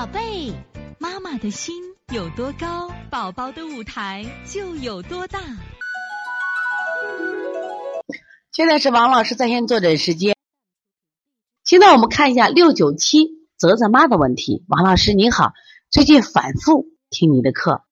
[0.00, 0.50] 宝贝，
[0.98, 1.74] 妈妈的心
[2.10, 5.38] 有多高，宝宝的舞台就有多大。
[8.50, 10.34] 现在是王老师在线坐诊时间。
[11.64, 13.28] 现在我们看一下六九七
[13.58, 14.64] 泽泽妈的问题。
[14.68, 15.52] 王老师您好，
[15.90, 17.84] 最近反复听你的课，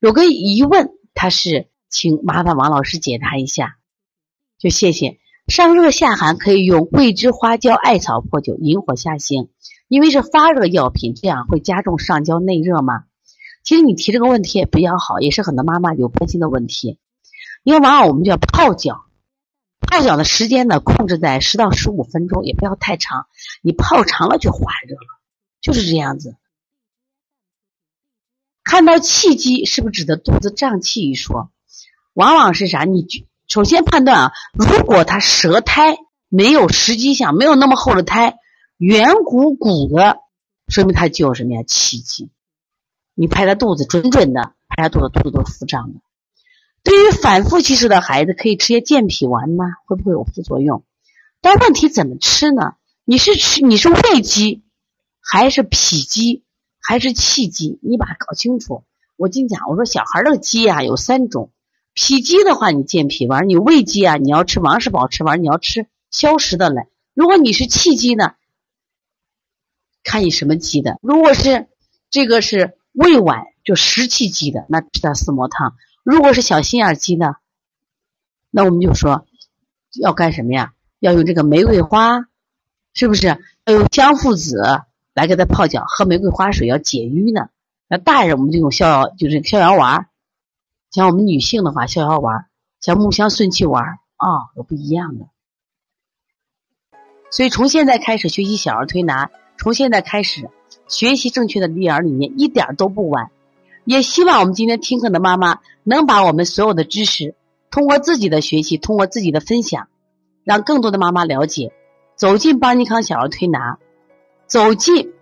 [0.00, 3.76] 有个疑问，他是请麻烦王老师解答一下，
[4.58, 5.20] 就谢谢。
[5.52, 9.50] 上热下寒可以用桂枝花椒艾草破酒，引火下行。
[9.86, 13.04] 因为是发热药品，这样会加重上焦内热吗？
[13.62, 16.98] 其实你提这个问题也比较好，也是很多妈妈有关心的问题。
[17.64, 19.04] 因为往往我们就要泡脚，
[19.78, 23.26] 泡脚的时间呢控制在十到十五分钟，也不要太长。
[23.60, 25.20] 你泡长了就化热了，
[25.60, 26.34] 就是这样子。
[28.64, 31.50] 看到气机是不是指的肚子胀气一说？
[32.14, 32.84] 往往是啥？
[32.84, 33.06] 你
[33.52, 35.98] 首先判断啊，如果他舌苔
[36.30, 38.38] 没有实际上没有那么厚的苔。
[38.78, 40.16] 圆鼓鼓的，
[40.68, 41.62] 说明他就有什么呀？
[41.66, 42.30] 气机。
[43.14, 46.00] 你拍他肚子，准准的拍他肚子，肚子都是腹胀的。
[46.82, 49.66] 对于反复积食的孩子，可以吃些健脾丸吗？
[49.84, 50.82] 会不会有副作用？
[51.42, 52.76] 但问题怎么吃呢？
[53.04, 54.62] 你是吃你是胃积，
[55.20, 56.42] 还是脾积，
[56.80, 57.78] 还是气积？
[57.82, 58.82] 你把它搞清楚。
[59.16, 61.50] 我跟你讲，我说小孩的积啊有三种，
[61.94, 66.86] 脾积的话你健脾丸，你胃积啊你要吃王氏保吃丸，你要吃消食的来。
[67.14, 68.34] 如果你是气积呢？
[70.02, 71.68] 看你什么积的，如果是
[72.10, 77.36] 这个是胃脘就湿气积的，那吃点四磨汤；如果是小心眼积的，
[78.50, 79.26] 那我们就说
[80.00, 80.72] 要干什么呀？
[80.98, 82.26] 要用这个玫瑰花，
[82.94, 83.38] 是不是？
[83.64, 84.60] 要用姜附子
[85.14, 87.48] 来给他泡脚，喝玫瑰花水要解瘀呢。
[87.86, 90.08] 那大人我们就用逍遥，就是逍遥丸。
[90.92, 92.44] 像我们女性的话，逍遥丸，
[92.80, 93.82] 像木香顺气丸
[94.16, 95.26] 啊，有不一样的。
[97.30, 99.30] 所以从现在开始学习小儿推拿。
[99.58, 100.50] 从现在开始
[100.88, 103.30] 学习正确的育儿理念一点都不晚，
[103.84, 107.36] 也希望我们今天听课的妈妈能把我们所有的知识
[107.70, 109.86] 通过自己的学习，通过自己的分享，
[110.42, 111.72] 让更多的妈妈了解，
[112.16, 113.78] 走进邦尼康小儿推拿，
[114.46, 115.12] 走进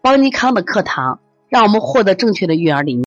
[0.00, 3.00] 邦尼康的课堂，让我们获得正确的育儿理念。